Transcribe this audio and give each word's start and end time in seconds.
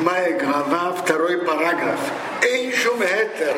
седьмая 0.00 0.38
глава, 0.38 0.92
второй 0.92 1.36
параграф. 1.38 2.00
Эйшум 2.40 3.02
Этер. 3.02 3.54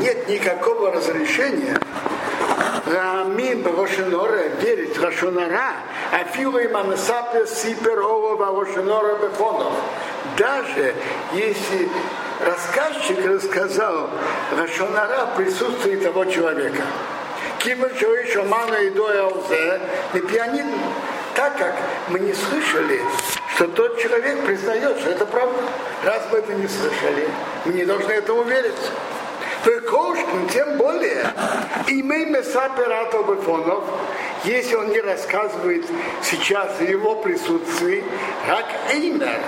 Нет 0.00 0.28
никакого 0.28 0.92
разрешения 0.92 1.78
Рамим 2.86 3.64
Рошенора 3.64 4.48
верить 4.60 4.98
в 4.98 5.02
Рошенора, 5.04 5.74
а 6.10 6.24
филу 6.32 6.58
им 6.58 6.76
амасапе 6.76 7.46
сипер 7.46 8.00
ова 8.00 8.60
Рошенора 8.60 9.14
бефонов. 9.16 9.72
Даже 10.36 10.92
если 11.34 11.88
рассказчик 12.44 13.24
рассказал 13.24 14.10
Рошенора 14.58 15.26
в 15.26 15.36
присутствии 15.36 15.96
того 15.96 16.24
человека. 16.24 16.82
Кимон 17.60 17.90
еще 17.90 18.42
мана 18.42 18.74
и 18.74 18.90
доялзе, 18.90 19.80
и 20.14 20.18
пианин, 20.18 20.66
так 21.36 21.56
как 21.58 21.76
мы 22.08 22.18
не 22.18 22.34
слышали, 22.34 23.00
что 23.54 23.68
тот 23.68 23.99
признает, 24.50 24.98
что 24.98 25.10
это 25.10 25.26
правда. 25.26 25.58
Раз 26.04 26.22
мы 26.32 26.38
это 26.38 26.52
не 26.54 26.66
слышали, 26.66 27.28
мы 27.64 27.72
не 27.72 27.84
должны 27.84 28.10
этому 28.10 28.42
верить. 28.42 28.74
Кошкин, 29.88 30.48
тем 30.52 30.76
более, 30.76 31.24
имей 31.86 32.24
месаператор 32.24 33.22
бефонов, 33.22 33.84
если 34.44 34.74
он 34.74 34.88
не 34.88 35.00
рассказывает 35.00 35.84
сейчас 36.22 36.78
в 36.78 36.82
его 36.82 37.16
присутствии, 37.16 38.02
как 38.46 38.64
Эймер, 38.92 39.40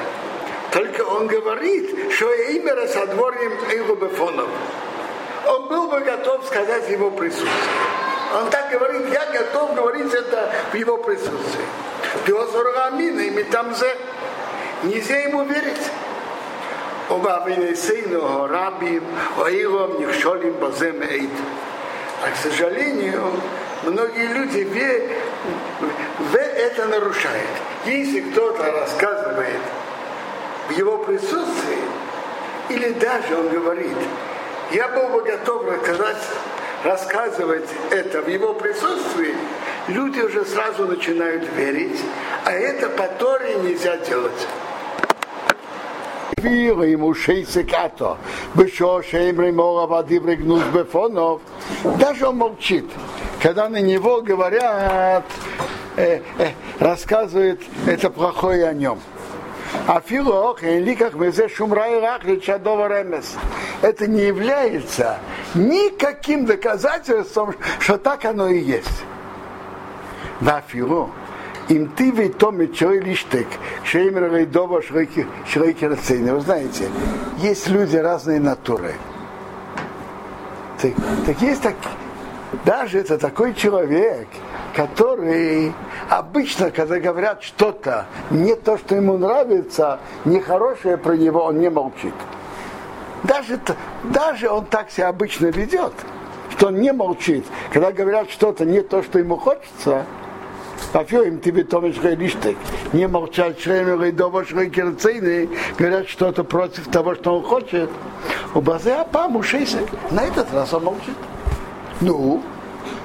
только 0.71 1.03
он 1.03 1.27
говорит, 1.27 2.13
что 2.13 2.33
Эймера 2.33 2.87
со 2.87 3.07
дворем 3.07 3.53
Эйлубефонов. 3.71 4.49
Он 5.47 5.67
был 5.67 5.89
бы 5.89 6.01
готов 6.01 6.47
сказать 6.47 6.89
его 6.91 7.11
присутствии. 7.11 7.49
Он 8.39 8.49
так 8.51 8.71
говорит, 8.71 9.13
я 9.13 9.27
готов 9.33 9.75
говорить 9.75 10.13
это 10.15 10.53
в 10.71 10.75
его 10.75 10.99
присутствии. 10.99 11.67
Пиосоргамина, 12.25 13.21
и 13.21 13.43
там 13.45 13.75
за 13.75 13.97
Нельзя 14.83 15.17
ему 15.19 15.45
верить. 15.45 15.91
Обавинесейного 17.09 18.49
рабим, 18.49 19.05
оилом, 19.39 20.01
нихшолим, 20.01 20.55
базем, 20.55 21.01
эйт. 21.03 21.31
А, 22.25 22.31
к 22.31 22.37
сожалению, 22.37 23.23
многие 23.85 24.27
люди 24.27 24.59
ве, 24.59 25.09
ве 26.33 26.41
это 26.41 26.87
нарушают. 26.87 27.49
Если 27.85 28.23
кто-то 28.23 28.73
рассказывает 28.73 29.61
в 30.69 30.73
его 30.73 30.99
присутствии, 30.99 31.79
или 32.69 32.91
даже 32.95 33.37
он 33.37 33.51
говорит, 33.51 33.97
я 34.73 34.89
был 34.89 35.09
бы 35.09 35.23
готов 35.23 35.65
рассказать, 35.65 36.23
рассказывать 36.83 37.69
это 37.91 38.23
в 38.23 38.29
его 38.29 38.55
присутствии, 38.55 39.37
люди 39.87 40.21
уже 40.21 40.45
сразу 40.45 40.87
начинают 40.87 41.45
верить, 41.57 42.01
а 42.45 42.51
это 42.51 42.89
по 42.89 43.07
Торе 43.07 43.55
нельзя 43.63 43.97
делать. 43.99 44.47
Вира 46.43 46.85
ему 46.85 47.15
шейсекато, 47.15 48.19
бешо 48.55 49.01
шеймри 49.03 49.53
мора 49.53 50.03
диври 50.03 50.35
гнус 50.35 50.65
бефонов. 50.75 51.41
Даже 52.01 52.27
он 52.27 52.39
молчит, 52.39 52.85
когда 53.41 53.69
на 53.69 53.81
него 53.81 54.23
говорят, 54.23 55.25
э, 55.97 56.21
э, 56.39 56.51
рассказывают 56.81 57.61
это 57.87 58.11
плохое 58.11 58.67
о 58.67 58.75
нем. 58.75 58.99
А 59.87 60.01
филох, 60.01 60.63
ликах 60.63 61.15
мезе 61.15 61.49
шумрай 61.49 62.01
ремес. 62.01 63.37
Это 63.81 64.09
не 64.09 64.23
является 64.23 65.19
никаким 65.55 66.47
доказательством, 66.47 67.55
что 67.79 67.99
так 67.99 68.25
оно 68.25 68.49
и 68.49 68.59
есть. 68.59 69.05
На 70.41 70.61
филох 70.61 71.11
им 71.73 71.89
ты 71.89 72.11
ведь 72.11 72.39
то 72.39 72.51
мечой 72.51 73.01
лиштек, 73.01 73.49
шеймер 73.85 74.33
рейдова 74.33 74.83
шрейки 74.83 75.85
рацейны. 75.85 76.35
Вы 76.35 76.41
знаете, 76.41 76.89
есть 77.39 77.69
люди 77.69 77.97
разной 77.97 78.39
натуры. 78.39 78.95
Так, 80.81 80.93
так 81.27 81.41
есть 81.41 81.63
так, 81.63 81.77
даже 82.65 82.99
это 82.99 83.17
такой 83.19 83.55
человек, 83.55 84.29
который 84.75 85.73
обычно, 86.11 86.71
когда 86.71 86.99
говорят 86.99 87.43
что-то, 87.43 88.07
не 88.31 88.55
то, 88.55 88.77
что 88.77 88.95
ему 88.95 89.17
нравится, 89.17 90.01
нехорошее 90.25 90.99
про 90.99 91.17
него, 91.17 91.45
он 91.45 91.61
не 91.61 91.71
молчит. 91.71 92.15
Даже, 93.23 93.59
даже 94.05 94.51
он 94.51 94.67
так 94.67 94.91
себя 94.91 95.09
обычно 95.09 95.47
ведет, 95.47 95.93
что 96.51 96.67
он 96.67 96.81
не 96.81 96.93
молчит. 96.93 97.47
Когда 97.73 97.93
говорят 97.93 98.31
что-то 98.31 98.65
не 98.65 98.83
то, 98.83 99.03
что 99.03 99.21
ему 99.21 99.37
хочется, 99.37 100.05
Афил 100.93 101.23
им 101.23 101.41
тебе 101.41 101.65
Томаш 101.65 101.97
Лиштек. 102.03 102.57
Не 102.93 103.09
молчат 103.09 103.59
Шремер 103.59 104.03
и 104.05 104.13
Доба 104.13 104.45
Шрейкерцейны, 104.45 105.49
говорят 105.79 106.09
что-то 106.09 106.45
против 106.45 106.89
того, 106.89 107.15
что 107.15 107.37
он 107.37 107.43
хочет. 107.45 107.91
У 108.55 108.61
Базе 108.61 108.95
Апам, 108.95 109.37
у 109.37 109.43
Шейсек. 109.43 109.89
На 110.11 110.25
этот 110.25 110.53
раз 110.53 110.75
он 110.75 110.85
молчит. 110.85 111.17
Ну, 112.03 112.43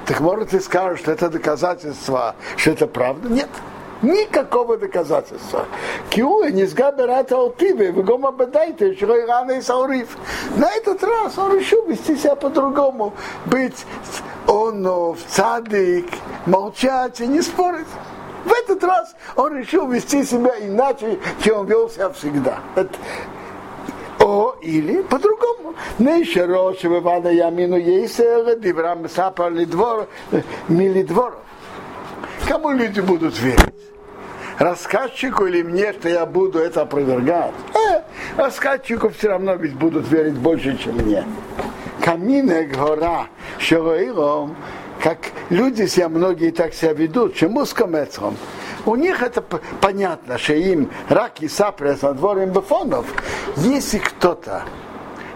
так 0.04 0.20
может 0.20 0.50
ты 0.50 0.60
скажешь, 0.60 1.00
что 1.00 1.12
это 1.12 1.30
доказательство, 1.30 2.34
что 2.56 2.72
это 2.72 2.86
правда? 2.86 3.28
Нет. 3.28 3.48
Никакого 4.00 4.76
доказательства. 4.76 5.66
Киуэ 6.10 6.52
не 6.52 6.66
сгаберата 6.66 7.36
алтиве, 7.36 7.90
вы 7.90 8.04
гома 8.04 8.30
бедайте, 8.30 8.94
что 8.94 9.26
рано 9.26 9.52
и 9.52 9.60
саурив. 9.60 10.16
На 10.56 10.70
этот 10.72 11.02
раз 11.02 11.36
он 11.36 11.58
решил 11.58 11.84
вести 11.86 12.16
себя 12.16 12.36
по-другому, 12.36 13.12
быть 13.46 13.84
он 14.58 14.82
в 15.14 15.18
цадик, 15.28 16.08
молчать 16.46 17.20
и 17.20 17.26
не 17.26 17.42
спорить. 17.42 17.86
В 18.44 18.52
этот 18.52 18.82
раз 18.84 19.14
он 19.36 19.56
решил 19.56 19.88
вести 19.88 20.24
себя 20.24 20.52
иначе, 20.60 21.18
чем 21.42 21.60
он 21.60 21.66
вел 21.66 21.90
себя 21.90 22.10
всегда. 22.10 22.60
О, 24.20 24.54
или 24.62 25.02
по-другому. 25.02 25.74
Нейша 25.98 26.46
Роша 26.46 26.88
Вивана 26.88 27.28
Ямину 27.28 27.76
Ейсера, 27.76 28.56
Диврам 28.56 29.08
Сапар 29.08 29.52
Лидвор, 29.52 30.08
Милидворов. 30.68 31.40
Кому 32.48 32.70
люди 32.70 33.00
будут 33.00 33.38
верить? 33.38 33.74
рассказчику 34.58 35.46
или 35.46 35.62
мне, 35.62 35.92
что 35.92 36.08
я 36.08 36.26
буду 36.26 36.58
это 36.58 36.82
опровергать. 36.82 37.54
Э, 37.74 38.02
рассказчику 38.36 39.08
все 39.10 39.28
равно 39.28 39.54
ведь 39.54 39.74
будут 39.74 40.08
верить 40.08 40.34
больше, 40.34 40.76
чем 40.76 40.96
мне. 40.96 41.24
Каминек 42.04 42.76
гора, 42.76 43.26
шероилом, 43.58 44.56
как 45.02 45.18
люди 45.50 45.86
себя 45.86 46.08
многие 46.08 46.50
так 46.50 46.74
себя 46.74 46.92
ведут, 46.92 47.34
чему 47.34 47.64
с 47.64 47.72
комецом. 47.72 48.36
У 48.86 48.96
них 48.96 49.22
это 49.22 49.42
понятно, 49.42 50.38
что 50.38 50.54
им 50.54 50.90
рак 51.08 51.40
и 51.40 51.48
сапрес 51.48 52.02
на 52.02 52.14
дворе 52.14 52.46
бефонов. 52.46 53.06
Если 53.56 53.98
кто-то 53.98 54.64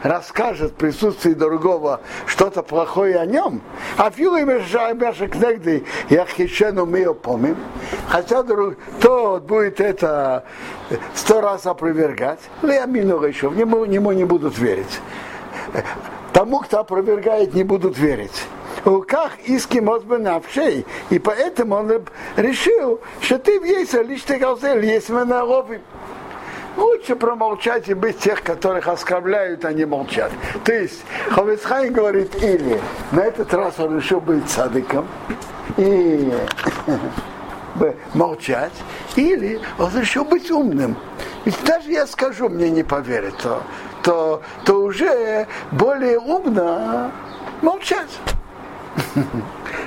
расскажет 0.03 0.73
в 0.73 0.75
присутствии 0.75 1.33
другого 1.33 2.00
что-то 2.27 2.62
плохое 2.62 3.19
о 3.19 3.27
нем, 3.27 3.62
а 3.97 4.11
мешек 4.94 5.34
негды, 5.37 5.84
я 6.09 6.25
хищену 6.27 6.87
мы 6.87 7.15
помним, 7.15 7.56
хотя 8.09 8.43
друг, 8.43 8.75
тот 9.00 9.44
будет 9.44 9.81
это 9.81 10.44
сто 11.15 11.41
раз 11.41 11.67
опровергать, 11.67 12.41
но 12.62 12.73
я 12.73 12.87
мину 12.87 13.23
еще, 13.23 13.50
нему, 13.50 13.84
нему 13.84 14.12
не 14.12 14.25
будут 14.25 14.59
верить. 14.59 15.00
Тому, 16.32 16.60
кто 16.60 16.81
опровергает, 16.81 17.54
не 17.54 17.62
будут 17.62 17.98
верить. 17.98 18.47
В 18.84 18.88
руках 18.88 19.32
иски 19.44 19.78
навшей, 19.78 20.87
и 21.10 21.19
поэтому 21.19 21.76
он 21.76 22.04
решил, 22.37 23.00
что 23.20 23.38
ты 23.38 23.60
в 23.60 23.65
есть 23.65 23.94
лишь 23.94 24.22
ты 24.22 24.34
есть 24.34 25.09
на 25.10 25.25
Лучше 26.76 27.16
промолчать 27.16 27.88
и 27.88 27.94
быть 27.94 28.19
тех, 28.19 28.43
которых 28.43 28.88
оскорбляют, 28.88 29.65
а 29.66 29.72
не 29.72 29.84
молчат. 29.84 30.32
То 30.65 30.72
есть 30.72 31.04
Ховецхайн 31.31 31.93
говорит, 31.93 32.43
или 32.43 32.81
на 33.12 33.20
этот 33.20 33.53
раз 33.53 33.78
он 33.78 33.99
решил 33.99 34.20
быть 34.20 34.49
садыком 34.49 35.06
и 35.76 36.32
молчать, 38.14 38.73
или 39.17 39.61
он 39.78 39.90
решил 39.99 40.25
быть 40.25 40.50
умным. 40.50 40.96
Ведь 41.44 41.62
даже 41.64 41.90
я 41.90 42.06
скажу, 42.06 42.49
мне 42.49 42.70
не 42.70 42.82
поверят, 42.82 43.37
то, 43.43 43.62
то, 44.02 44.43
то 44.64 44.75
уже 44.82 45.46
более 45.70 46.19
умно 46.19 47.10
молчать. 47.60 48.19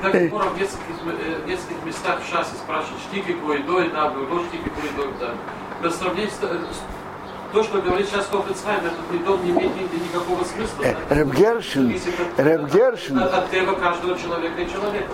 Так 0.01 0.13
в 0.13 0.17
нескольких, 0.17 0.95
в 1.03 1.47
нескольких 1.47 1.85
местах 1.85 2.19
в 2.21 2.29
шассе 2.29 2.56
спрашивают, 2.56 3.01
штики 3.09 3.33
кой 3.33 3.63
дой, 3.63 3.89
да, 3.89 4.09
был 4.09 4.25
штики 4.45 4.69
кой 4.69 4.89
дой, 4.95 5.13
да 5.19 5.33
по 5.81 5.89
сравнению 5.89 6.31
с 6.31 7.53
то, 7.53 7.63
что 7.63 7.79
говорит 7.81 8.07
сейчас 8.07 8.27
Хофицхайм, 8.27 8.79
этот 8.85 9.12
метод 9.12 9.44
не 9.44 9.51
имеет 9.51 9.71
никакого 9.94 10.44
смысла. 10.44 10.83
Да? 11.09 11.15
Ребгершин, 11.15 12.00
Ребгершин. 12.38 13.19
От, 13.19 13.33
от 13.33 13.50
требования 13.50 13.79
каждого 13.79 14.17
человека 14.17 14.62
и 14.62 14.69
человека. 14.69 15.12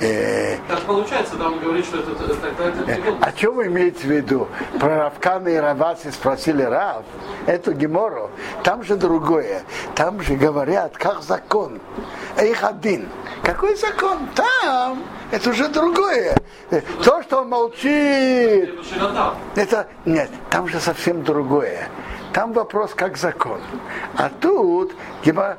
Э, 0.00 0.56
так 0.68 0.80
получается, 0.82 1.36
там 1.36 1.58
говорит, 1.60 1.84
что 1.84 1.98
это 1.98 2.14
тогда 2.14 2.64
это 2.68 2.90
э, 2.90 3.14
А 3.20 3.30
что 3.30 3.52
вы 3.52 3.66
имеете 3.66 4.00
в 4.00 4.10
виду? 4.10 4.48
Про 4.80 5.04
Равкана 5.04 5.48
и 5.48 5.56
Раваси 5.56 6.10
спросили 6.10 6.62
Рав, 6.62 7.04
эту 7.46 7.72
Гемору. 7.72 8.30
Там 8.64 8.82
же 8.82 8.96
другое. 8.96 9.62
Там 9.94 10.20
же 10.22 10.34
говорят, 10.34 10.96
как 10.96 11.22
закон. 11.22 11.80
Их 12.40 12.64
один. 12.64 13.08
Какой 13.42 13.76
закон? 13.76 14.28
Там 14.34 15.02
это 15.32 15.50
уже 15.50 15.68
другое. 15.68 16.36
То, 17.02 17.22
что 17.22 17.40
он 17.40 17.48
молчит, 17.48 18.70
это 19.56 19.88
нет, 20.04 20.30
там 20.50 20.68
же 20.68 20.78
совсем 20.78 21.24
другое. 21.24 21.88
Там 22.32 22.52
вопрос 22.54 22.92
как 22.94 23.18
закон. 23.18 23.60
А 24.16 24.30
тут, 24.30 24.92
а, 25.36 25.56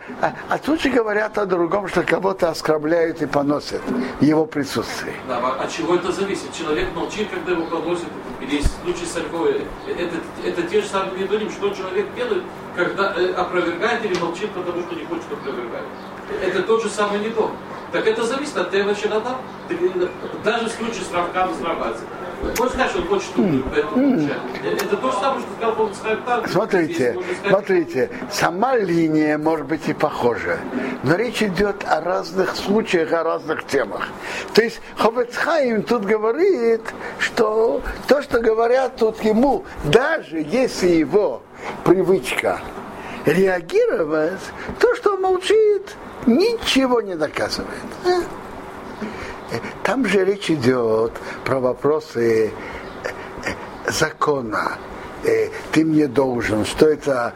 а 0.49 0.57
тут 0.57 0.81
же 0.81 0.89
говорят 0.89 1.37
о 1.37 1.45
другом, 1.45 1.87
что 1.87 2.01
кого-то 2.01 2.49
оскорбляют 2.49 3.21
и 3.21 3.27
поносят 3.27 3.81
в 4.19 4.23
его 4.23 4.45
присутствии. 4.47 5.13
Да, 5.27 5.37
а 5.37 5.63
от 5.63 5.71
чего 5.71 5.95
это 5.95 6.11
зависит? 6.11 6.51
Человек 6.51 6.87
молчит, 6.95 7.29
когда 7.29 7.51
его 7.51 7.65
поносят, 7.65 8.07
или 8.41 8.61
случай 8.83 9.05
с 9.05 9.15
львой. 9.17 9.67
Это, 9.87 10.15
это 10.43 10.63
те 10.63 10.81
же 10.81 10.87
самые 10.87 11.23
недоним, 11.23 11.51
что 11.51 11.69
человек 11.69 12.07
делает, 12.15 12.43
когда 12.75 13.13
э, 13.17 13.33
опровергает 13.33 14.03
или 14.05 14.17
молчит, 14.17 14.49
потому 14.51 14.81
что 14.81 14.95
не 14.95 15.05
хочет 15.05 15.31
опровергать. 15.31 15.83
Это 16.41 16.63
тот 16.63 16.81
же 16.81 16.89
самый 16.89 17.19
недом. 17.19 17.51
Так 17.91 18.07
это 18.07 18.23
зависит 18.23 18.57
от 18.57 18.71
того, 18.71 18.95
что 18.95 19.09
надо. 19.09 19.35
Даже 20.43 20.65
в 20.65 20.71
случае 20.71 21.03
с 21.03 21.13
Равкам 21.13 21.53
с 21.53 21.61
Равацем. 21.61 22.07
Смотрите, 26.47 27.17
смотрите, 27.47 28.09
сама 28.31 28.77
линия 28.77 29.37
может 29.37 29.65
быть 29.65 29.87
и 29.87 29.93
похожа, 29.93 30.59
но 31.03 31.15
речь 31.15 31.41
идет 31.41 31.83
о 31.87 32.01
разных 32.01 32.55
случаях, 32.55 33.11
о 33.13 33.23
разных 33.23 33.65
темах. 33.65 34.07
То 34.53 34.61
есть 34.61 34.81
Ховецхайм 34.97 35.83
тут 35.83 36.05
говорит, 36.05 36.81
что 37.19 37.81
то, 38.07 38.21
что 38.21 38.39
говорят 38.39 38.97
тут 38.97 39.21
ему, 39.23 39.65
даже 39.85 40.37
если 40.39 40.87
его 40.87 41.41
привычка 41.83 42.59
реагировать, 43.25 44.41
то, 44.79 44.95
что 44.95 45.13
он 45.13 45.21
молчит, 45.21 45.95
ничего 46.25 47.01
не 47.01 47.15
доказывает. 47.15 47.69
Там 49.83 50.05
же 50.05 50.23
речь 50.25 50.49
идет 50.49 51.13
про 51.45 51.59
вопросы 51.59 52.51
э, 53.03 53.91
закона. 53.91 54.77
Э, 55.23 55.49
ты 55.71 55.85
мне 55.85 56.07
должен, 56.07 56.65
что 56.65 56.87
это, 56.87 57.33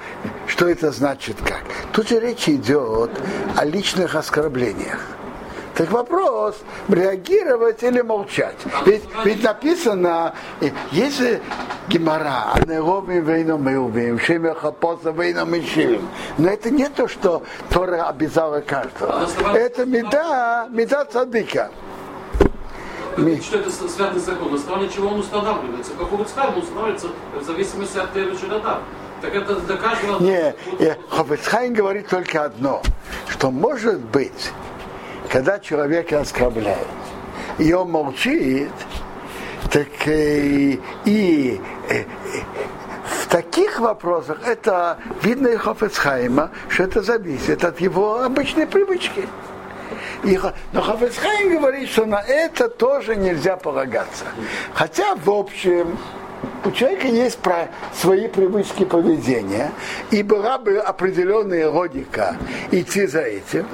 что 0.48 0.68
это 0.68 0.92
значит 0.92 1.38
как. 1.44 1.64
Тут 1.92 2.10
же 2.10 2.20
речь 2.20 2.48
идет 2.50 3.12
о 3.56 3.66
личных 3.66 4.16
оскорблениях. 4.16 5.02
Так 5.76 5.92
вопрос, 5.92 6.56
реагировать 6.90 7.84
или 7.84 8.02
молчать. 8.02 8.58
Ведь, 8.88 9.04
ведь 9.24 9.44
написано, 9.44 10.34
э, 10.60 10.72
если 10.92 11.40
Гимара, 11.88 12.52
Анеровим 12.54 13.24
вейном 13.24 13.64
меувим, 13.64 14.20
Шемя 14.20 14.56
Хапоса 14.56 15.12
вейном 15.12 15.58
ишивим. 15.58 16.10
Но 16.40 16.50
это 16.50 16.72
не 16.72 16.90
то, 16.90 17.08
что 17.08 17.44
Тора 17.70 18.10
обязала 18.10 18.62
каждого. 18.62 19.28
Это 19.54 19.86
меда, 19.86 20.68
меда 20.72 21.06
цадыка 21.06 21.70
что 23.42 23.58
это 23.58 23.70
святый 23.70 24.20
закон, 24.20 24.52
на 24.52 24.58
основании 24.58 24.90
чего 24.90 25.10
он 25.10 25.20
устанавливается. 25.20 25.92
Как 25.94 26.20
Ицхайма 26.20 26.58
устанавливается 26.58 27.08
в 27.40 27.44
зависимости 27.44 27.98
от 27.98 28.14
Тевы 28.14 28.38
Широта. 28.38 28.82
Так 29.22 29.34
это 29.34 29.56
для 29.56 29.78
каждого... 29.78 30.20
Не, 30.22 30.56
Хофицхайм 31.10 31.74
говорит 31.74 32.08
только 32.08 32.46
одно, 32.46 32.84
что 33.30 33.50
может 33.50 34.00
быть, 34.00 34.52
когда 35.30 35.60
человека 35.60 36.22
оскорбляют, 36.22 36.88
и 37.58 37.74
он 37.74 37.92
молчит, 37.92 38.70
так 39.72 39.88
и, 40.06 40.80
и, 41.06 41.60
и 41.90 42.08
в 43.24 43.28
таких 43.28 43.80
вопросах 43.80 44.40
это 44.46 45.00
видно 45.24 45.48
из 45.48 45.60
Хофицхайма, 45.60 46.52
что 46.70 46.84
это 46.84 47.02
зависит 47.02 47.64
от 47.64 47.82
его 47.82 48.22
обычной 48.22 48.68
привычки. 48.68 49.28
И, 50.24 50.40
но 50.74 50.82
Хафецхайм 50.82 51.52
говорит, 51.52 51.90
что 51.90 52.06
на 52.06 52.22
это 52.22 52.70
тоже 52.70 53.16
нельзя 53.16 53.56
полагаться. 53.56 54.26
Хотя, 54.74 55.16
в 55.16 55.30
общем, 55.30 55.98
у 56.66 56.72
человека 56.72 57.08
есть 57.08 57.38
про 57.38 57.70
свои 57.94 58.28
привычки 58.28 58.84
поведения, 58.86 59.72
и 60.12 60.24
была 60.24 60.58
бы 60.58 60.78
определенная 60.78 61.70
логика 61.70 62.36
идти 62.72 63.08
за 63.08 63.22
этим. 63.22 63.66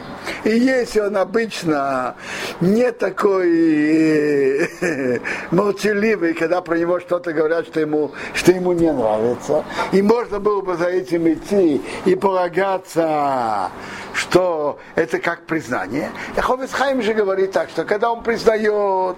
И 0.43 0.51
если 0.51 0.99
он 0.99 1.17
обычно 1.17 2.15
не 2.61 2.91
такой 2.91 4.67
э, 4.81 5.19
молчаливый, 5.51 6.33
когда 6.33 6.61
про 6.61 6.77
него 6.77 6.99
что-то 6.99 7.33
говорят, 7.33 7.67
что 7.67 7.79
ему, 7.79 8.11
что 8.33 8.51
ему 8.51 8.73
не 8.73 8.91
нравится, 8.91 9.63
и 9.91 10.01
можно 10.01 10.39
было 10.39 10.61
бы 10.61 10.75
за 10.75 10.87
этим 10.87 11.31
идти 11.31 11.81
и 12.05 12.15
полагаться, 12.15 13.71
что 14.13 14.79
это 14.95 15.19
как 15.19 15.45
признание. 15.45 16.11
Яховец 16.37 16.71
Хайм 16.71 17.01
же 17.01 17.13
говорит 17.13 17.51
так, 17.51 17.69
что 17.69 17.83
когда 17.83 18.11
он 18.11 18.23
признает, 18.23 19.17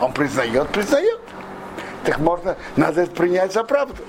он 0.00 0.12
признает, 0.12 0.68
признает 0.68 1.20
так 2.04 2.18
можно, 2.18 2.56
надо 2.76 3.02
это 3.02 3.12
принять 3.12 3.52
за 3.52 3.64
правду. 3.64 4.02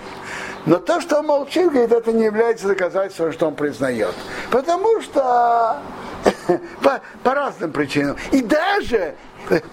Но 0.65 0.77
то, 0.77 1.01
что 1.01 1.19
он 1.19 1.27
молчит, 1.27 1.71
говорит, 1.71 1.91
это 1.91 2.11
не 2.11 2.25
является 2.25 2.67
доказательством, 2.67 3.31
что 3.31 3.47
он 3.47 3.55
признает. 3.55 4.13
Потому 4.51 5.01
что 5.01 5.79
по, 6.83 7.01
по 7.23 7.33
разным 7.33 7.71
причинам. 7.71 8.17
И 8.31 8.41
даже 8.41 9.15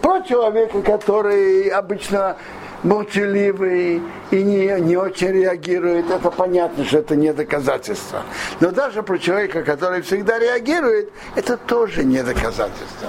про 0.01 0.21
человека, 0.23 0.81
который 0.83 1.69
обычно 1.69 2.37
молчаливый 2.83 4.03
и 4.31 4.43
не, 4.43 4.81
не 4.81 4.97
очень 4.97 5.29
реагирует, 5.29 6.11
это 6.11 6.31
понятно, 6.31 6.85
что 6.85 6.99
это 6.99 7.17
не 7.17 7.33
доказательство. 7.33 8.23
Но 8.61 8.71
даже 8.71 9.03
про 9.03 9.19
человека, 9.19 9.63
который 9.63 10.03
всегда 10.03 10.39
реагирует, 10.39 11.11
это 11.35 11.57
тоже 11.57 12.05
не 12.05 12.23
доказательство. 12.23 13.09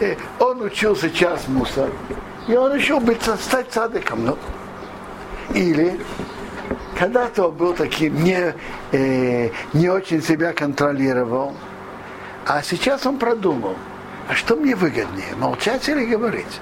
Э, 0.00 0.16
он 0.38 0.62
учился 0.62 1.10
час 1.10 1.46
мусор, 1.48 1.90
и 2.48 2.56
он 2.56 2.74
решил 2.74 2.98
быть, 2.98 3.22
стать 3.22 3.70
цадыком. 3.70 4.24
Ну. 4.24 4.38
Или 5.54 6.00
когда-то 6.98 7.48
он 7.48 7.54
был 7.54 7.74
таким, 7.74 8.22
не, 8.24 8.54
э, 8.92 9.50
не 9.72 9.88
очень 9.88 10.22
себя 10.22 10.52
контролировал, 10.52 11.54
а 12.46 12.62
сейчас 12.62 13.06
он 13.06 13.18
продумал, 13.18 13.76
а 14.28 14.34
что 14.34 14.56
мне 14.56 14.74
выгоднее, 14.74 15.36
молчать 15.38 15.88
или 15.88 16.04
говорить? 16.04 16.60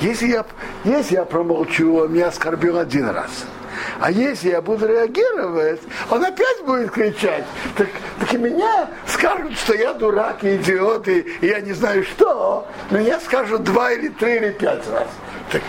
Если 0.00 0.28
я, 0.28 0.46
если 0.84 1.14
я 1.14 1.24
промолчу, 1.24 1.94
он 1.94 2.12
меня 2.12 2.28
оскорбил 2.28 2.78
один 2.78 3.08
раз– 3.08 3.44
а 4.00 4.10
если 4.10 4.50
я 4.50 4.60
буду 4.60 4.86
реагировать, 4.86 5.80
он 6.10 6.24
опять 6.24 6.64
будет 6.64 6.90
кричать. 6.90 7.44
Так, 7.76 7.88
так 8.20 8.34
и 8.34 8.38
меня 8.38 8.88
скажут, 9.06 9.56
что 9.56 9.74
я 9.74 9.92
дурак 9.92 10.42
и 10.44 10.56
идиот, 10.56 11.08
и, 11.08 11.26
я 11.42 11.60
не 11.60 11.72
знаю 11.72 12.04
что. 12.04 12.66
Но 12.90 12.98
Меня 12.98 13.20
скажут 13.20 13.64
два 13.64 13.92
или 13.92 14.08
три 14.08 14.36
или 14.36 14.50
пять 14.50 14.86
раз. 14.90 15.08
Так 15.50 15.62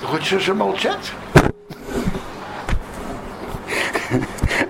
ты 0.00 0.06
хочешь 0.06 0.42
же 0.42 0.54
молчать? 0.54 1.12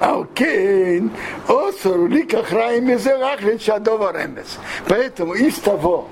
Алкейн, 0.01 1.11
осор, 1.47 2.09
ликах 2.09 2.51
раим 2.53 2.89
ремес. 2.89 4.59
Поэтому 4.89 5.35
из 5.35 5.55
того, 5.59 6.09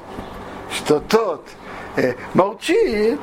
что 0.73 1.01
тот 1.01 1.47
э, 1.97 2.15
молчит, 2.35 3.21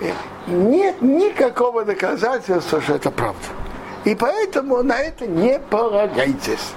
э, 0.00 0.12
нет 0.48 1.00
никакого 1.02 1.84
доказательства, 1.84 2.80
что 2.80 2.94
это 2.94 3.10
правда. 3.10 3.46
И 4.04 4.14
поэтому 4.14 4.82
на 4.82 4.98
это 4.98 5.26
не 5.26 5.58
полагайтесь. 5.58 6.72